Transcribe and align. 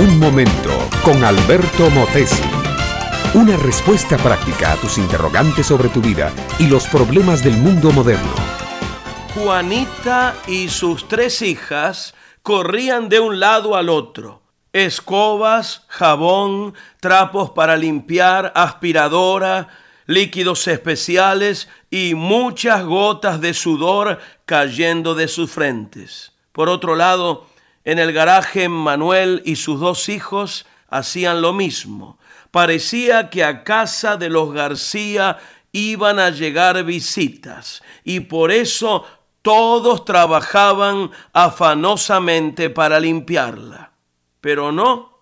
Un 0.00 0.18
momento 0.18 0.70
con 1.04 1.22
Alberto 1.22 1.90
Motesi. 1.90 2.42
Una 3.34 3.58
respuesta 3.58 4.16
práctica 4.16 4.72
a 4.72 4.76
tus 4.76 4.96
interrogantes 4.96 5.66
sobre 5.66 5.90
tu 5.90 6.00
vida 6.00 6.32
y 6.58 6.68
los 6.68 6.86
problemas 6.86 7.44
del 7.44 7.52
mundo 7.58 7.92
moderno. 7.92 8.32
Juanita 9.34 10.36
y 10.46 10.70
sus 10.70 11.06
tres 11.06 11.42
hijas 11.42 12.14
corrían 12.42 13.10
de 13.10 13.20
un 13.20 13.40
lado 13.40 13.76
al 13.76 13.90
otro. 13.90 14.40
Escobas, 14.72 15.84
jabón, 15.88 16.72
trapos 17.00 17.50
para 17.50 17.76
limpiar, 17.76 18.54
aspiradora, 18.56 19.68
líquidos 20.06 20.66
especiales 20.66 21.68
y 21.90 22.14
muchas 22.14 22.86
gotas 22.86 23.42
de 23.42 23.52
sudor 23.52 24.18
cayendo 24.46 25.14
de 25.14 25.28
sus 25.28 25.50
frentes. 25.50 26.32
Por 26.52 26.70
otro 26.70 26.96
lado, 26.96 27.49
en 27.84 27.98
el 27.98 28.12
garaje, 28.12 28.68
Manuel 28.68 29.42
y 29.44 29.56
sus 29.56 29.80
dos 29.80 30.08
hijos 30.08 30.66
hacían 30.88 31.40
lo 31.40 31.52
mismo. 31.52 32.18
Parecía 32.50 33.30
que 33.30 33.44
a 33.44 33.64
casa 33.64 34.16
de 34.16 34.28
los 34.28 34.52
García 34.52 35.38
iban 35.72 36.18
a 36.18 36.30
llegar 36.30 36.82
visitas 36.84 37.82
y 38.04 38.20
por 38.20 38.50
eso 38.50 39.04
todos 39.42 40.04
trabajaban 40.04 41.10
afanosamente 41.32 42.70
para 42.70 43.00
limpiarla. 43.00 43.92
Pero 44.40 44.72
no, 44.72 45.18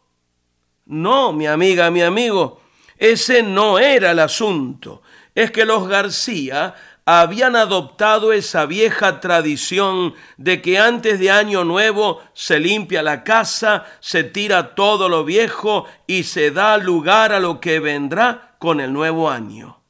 no, 0.86 1.32
mi 1.32 1.46
amiga, 1.46 1.90
mi 1.90 2.02
amigo, 2.02 2.60
ese 2.96 3.42
no 3.42 3.78
era 3.78 4.10
el 4.10 4.18
asunto. 4.18 5.02
Es 5.34 5.50
que 5.50 5.64
los 5.64 5.86
García 5.86 6.74
habían 7.10 7.56
adoptado 7.56 8.34
esa 8.34 8.66
vieja 8.66 9.18
tradición 9.20 10.12
de 10.36 10.60
que 10.60 10.78
antes 10.78 11.18
de 11.18 11.30
Año 11.30 11.64
Nuevo 11.64 12.20
se 12.34 12.60
limpia 12.60 13.02
la 13.02 13.24
casa, 13.24 13.86
se 14.00 14.24
tira 14.24 14.74
todo 14.74 15.08
lo 15.08 15.24
viejo 15.24 15.86
y 16.06 16.24
se 16.24 16.50
da 16.50 16.76
lugar 16.76 17.32
a 17.32 17.40
lo 17.40 17.60
que 17.60 17.80
vendrá 17.80 18.56
con 18.58 18.78
el 18.78 18.92
nuevo 18.92 19.30
año. 19.30 19.80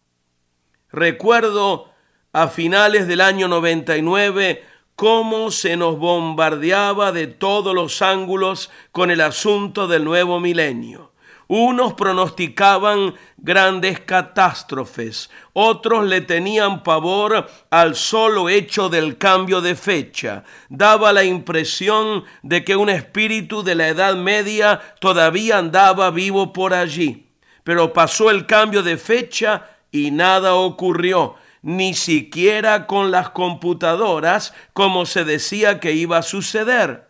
Recuerdo 0.93 1.91
a 2.33 2.47
finales 2.47 3.09
del 3.09 3.21
año 3.21 3.49
99 3.49 4.65
cómo 4.95 5.51
se 5.51 5.77
nos 5.77 5.99
bombardeaba 5.99 7.11
de 7.11 7.27
todos 7.27 7.75
los 7.75 8.01
ángulos 8.01 8.71
con 8.93 9.11
el 9.11 9.23
asunto 9.23 9.89
del 9.89 10.05
nuevo 10.05 10.39
milenio. 10.39 11.08
Unos 11.49 11.95
pronosticaban 11.95 13.15
grandes 13.39 14.01
catástrofes, 14.01 15.31
otros 15.55 16.05
le 16.05 16.21
tenían 16.21 16.83
pavor 16.83 17.49
al 17.71 17.97
solo 17.97 18.51
hecho 18.51 18.91
del 18.91 19.17
cambio 19.17 19.63
de 19.63 19.75
fecha. 19.75 20.45
Daba 20.69 21.11
la 21.15 21.25
impresión 21.25 22.25
de 22.43 22.65
que 22.65 22.77
un 22.77 22.91
espíritu 22.91 23.63
de 23.63 23.77
la 23.77 23.89
Edad 23.89 24.15
Media 24.15 24.79
todavía 25.01 25.57
andaba 25.57 26.11
vivo 26.11 26.53
por 26.53 26.75
allí. 26.75 27.31
Pero 27.65 27.95
pasó 27.95 28.31
el 28.31 28.45
cambio 28.45 28.83
de 28.83 28.99
fecha 28.99 29.71
y 29.91 30.11
nada 30.11 30.55
ocurrió, 30.55 31.37
ni 31.63 31.95
siquiera 31.95 32.87
con 32.87 33.11
las 33.11 33.31
computadoras 33.31 34.53
como 34.75 35.07
se 35.07 35.25
decía 35.25 35.81
que 35.81 35.93
iba 35.93 36.19
a 36.19 36.23
suceder. 36.23 37.09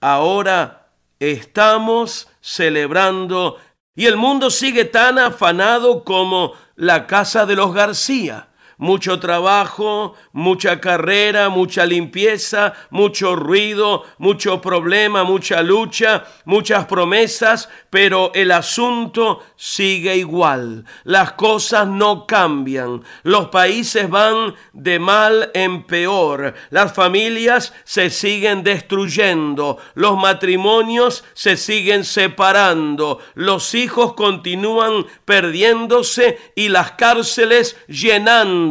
Ahora 0.00 0.88
estamos 1.20 2.28
celebrando 2.40 3.56
y 3.98 4.06
el 4.06 4.16
mundo 4.16 4.48
sigue 4.48 4.84
tan 4.84 5.18
afanado 5.18 6.04
como 6.04 6.52
la 6.76 7.08
casa 7.08 7.46
de 7.46 7.56
los 7.56 7.74
García 7.74 8.46
mucho 8.78 9.18
trabajo, 9.18 10.14
mucha 10.32 10.80
carrera, 10.80 11.48
mucha 11.48 11.84
limpieza, 11.84 12.74
mucho 12.90 13.34
ruido, 13.34 14.04
mucho 14.18 14.60
problema, 14.60 15.24
mucha 15.24 15.62
lucha, 15.62 16.24
muchas 16.44 16.86
promesas, 16.86 17.68
pero 17.90 18.30
el 18.34 18.52
asunto 18.52 19.42
sigue 19.56 20.16
igual. 20.16 20.84
Las 21.02 21.32
cosas 21.32 21.88
no 21.88 22.26
cambian. 22.26 23.02
Los 23.24 23.48
países 23.48 24.08
van 24.08 24.54
de 24.72 25.00
mal 25.00 25.50
en 25.54 25.82
peor. 25.82 26.54
Las 26.70 26.94
familias 26.94 27.74
se 27.82 28.10
siguen 28.10 28.62
destruyendo. 28.62 29.78
Los 29.94 30.16
matrimonios 30.16 31.24
se 31.34 31.56
siguen 31.56 32.04
separando. 32.04 33.18
Los 33.34 33.74
hijos 33.74 34.14
continúan 34.14 35.04
perdiéndose 35.24 36.38
y 36.54 36.68
las 36.68 36.92
cárceles 36.92 37.76
llenando 37.88 38.67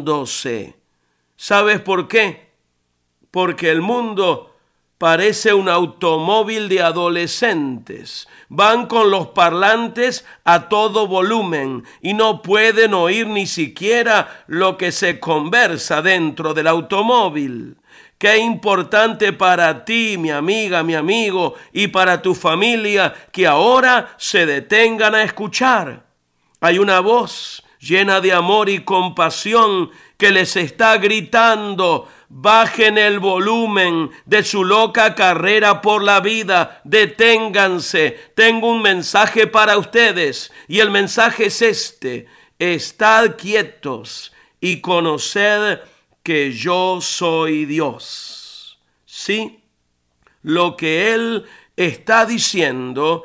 ¿Sabes 1.36 1.80
por 1.82 2.08
qué? 2.08 2.52
Porque 3.32 3.70
el 3.70 3.82
mundo 3.82 4.56
parece 4.98 5.54
un 5.54 5.70
automóvil 5.70 6.70
de 6.70 6.82
adolescentes. 6.82 8.28
Van 8.50 8.88
con 8.88 9.12
los 9.12 9.28
parlantes 9.28 10.26
a 10.44 10.70
todo 10.70 11.08
volumen 11.08 11.84
y 12.02 12.14
no 12.14 12.42
pueden 12.42 12.94
oír 12.94 13.28
ni 13.28 13.46
siquiera 13.46 14.46
lo 14.48 14.78
que 14.78 14.92
se 14.92 15.20
conversa 15.20 16.02
dentro 16.02 16.54
del 16.54 16.68
automóvil. 16.68 17.78
Qué 18.18 18.38
importante 18.38 19.32
para 19.32 19.86
ti, 19.86 20.18
mi 20.18 20.32
amiga, 20.32 20.82
mi 20.82 20.96
amigo, 20.96 21.54
y 21.72 21.88
para 21.88 22.20
tu 22.20 22.34
familia 22.34 23.14
que 23.32 23.46
ahora 23.46 24.16
se 24.18 24.48
detengan 24.48 25.14
a 25.14 25.22
escuchar. 25.22 26.04
Hay 26.60 26.80
una 26.80 27.00
voz 27.00 27.64
llena 27.80 28.22
de 28.22 28.34
amor 28.34 28.70
y 28.70 28.84
compasión, 28.84 29.92
que 30.18 30.32
les 30.32 30.56
está 30.56 30.98
gritando, 30.98 32.08
bajen 32.30 32.98
el 32.98 33.20
volumen 33.20 34.10
de 34.26 34.44
su 34.44 34.64
loca 34.66 35.16
carrera 35.16 35.82
por 35.82 36.04
la 36.04 36.20
vida, 36.20 36.82
deténganse, 36.84 38.32
tengo 38.36 38.70
un 38.70 38.82
mensaje 38.82 39.48
para 39.48 39.78
ustedes 39.78 40.52
y 40.68 40.80
el 40.80 40.90
mensaje 40.90 41.46
es 41.46 41.62
este, 41.62 42.28
estad 42.60 43.36
quietos 43.38 44.34
y 44.60 44.82
conoced 44.82 45.80
que 46.24 46.52
yo 46.52 47.00
soy 47.02 47.66
Dios. 47.66 48.80
Sí, 49.06 49.64
lo 50.42 50.76
que 50.76 51.14
Él 51.14 51.46
está 51.76 52.26
diciendo 52.26 53.24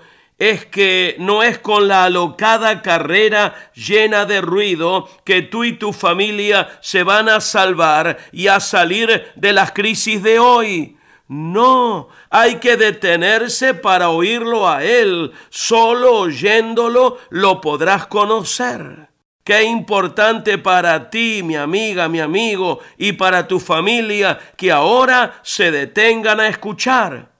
es 0.50 0.66
que 0.66 1.14
no 1.20 1.44
es 1.44 1.60
con 1.60 1.86
la 1.86 2.03
alocada 2.03 2.82
carrera 2.82 3.54
llena 3.75 4.25
de 4.25 4.41
ruido 4.41 5.08
que 5.25 5.42
tú 5.42 5.62
y 5.62 5.75
tu 5.75 5.92
familia 5.92 6.80
se 6.80 7.04
van 7.04 7.28
a 7.28 7.41
salvar 7.41 8.19
y 8.32 8.48
a 8.48 8.58
salir 8.58 9.31
de 9.36 9.52
las 9.52 9.70
crisis 9.70 10.20
de 10.20 10.41
hoy. 10.41 10.97
No, 11.28 12.08
hay 12.28 12.56
que 12.56 12.76
detenerse 12.76 13.72
para 13.72 14.08
oírlo 14.08 14.69
a 14.69 14.82
Él. 14.82 15.31
Solo 15.48 16.12
oyéndolo 16.14 17.19
lo 17.31 17.60
podrás 17.60 18.08
conocer. 18.08 19.10
Qué 19.44 19.62
importante 19.62 20.58
para 20.58 21.08
ti, 21.08 21.42
mi 21.44 21.54
amiga, 21.54 22.08
mi 22.08 22.19
amigo, 22.19 22.81
y 22.98 23.12
para 23.12 23.47
tu 23.47 23.60
familia 23.60 24.41
que 24.56 24.72
ahora 24.72 25.38
se 25.44 25.70
detengan 25.70 26.41
a 26.41 26.48
escuchar. 26.48 27.31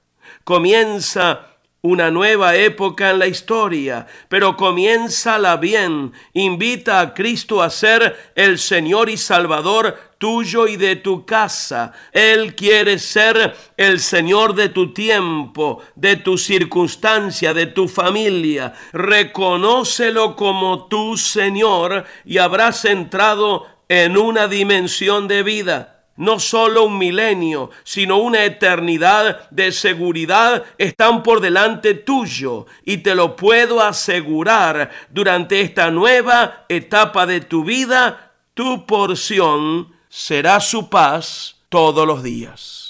Comienza 0.45 1.52
una 1.83 2.13
nueva 2.13 2.55
época 2.55 3.11
en 3.11 3.19
la 3.19 3.27
historia, 3.27 4.07
pero 4.29 4.57
comiénzala 4.57 5.57
bien. 5.57 6.13
Invita 6.33 7.01
a 7.01 7.13
Cristo 7.13 7.61
a 7.61 7.71
ser 7.71 8.33
el 8.37 8.59
Señor 8.59 9.11
y 9.11 9.17
Salvador 9.17 9.99
tuyo 10.19 10.69
y 10.69 10.77
de 10.77 10.95
tu 10.95 11.27
casa. 11.27 11.93
Él 12.13 12.55
quiere 12.55 13.01
ser 13.01 13.57
el 13.77 13.99
Señor 13.99 14.55
de 14.55 14.69
tu 14.69 14.95
tiempo, 14.95 15.83
de 15.97 16.15
tu 16.15 16.39
circunstancia, 16.39 17.53
de 17.53 17.67
tu 17.67 17.89
familia. 17.89 18.75
Reconócelo 18.93 20.37
como 20.37 20.87
tu 20.87 21.17
Señor 21.17 22.05
y 22.25 22.39
habrás 22.39 22.85
entrado 22.85 23.67
en 23.89 24.17
una 24.17 24.47
dimensión 24.47 25.27
de 25.27 25.43
vida 25.43 26.02
no 26.17 26.39
solo 26.39 26.85
un 26.85 26.99
milenio, 26.99 27.71
sino 27.85 28.19
una 28.19 28.45
eternidad 28.45 29.49
de 29.51 29.73
seguridad 29.73 30.65
están 30.79 31.23
por 31.23 31.41
delante 31.41 31.95
tuyo. 31.95 32.67
Y 32.85 32.99
te 32.99 33.15
lo 33.15 33.37
puedo 33.37 33.83
asegurar, 33.83 34.91
durante 35.11 35.61
esta 35.61 35.91
nueva 35.91 36.65
etapa 36.69 37.27
de 37.27 37.41
tu 37.41 37.65
vida, 37.65 38.33
tu 38.55 38.87
porción 38.87 39.93
será 40.09 40.61
su 40.61 40.89
paz 40.91 41.57
todos 41.69 42.07
los 42.07 42.23
días. 42.23 42.87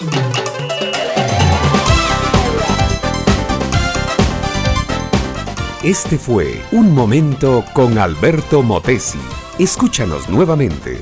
Este 5.83 6.17
fue 6.17 6.61
Un 6.71 6.93
Momento 6.93 7.65
con 7.73 7.97
Alberto 7.97 8.61
Motesi. 8.61 9.19
Escúchanos 9.59 10.29
nuevamente 10.29 11.01